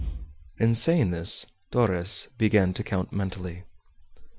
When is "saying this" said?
0.73-1.45